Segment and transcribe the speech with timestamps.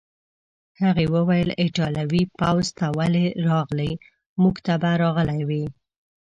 [0.81, 3.91] هغې وویل: ایټالوي پوځ ته ولې راغلې؟
[4.41, 5.65] موږ ته به راغلی وای.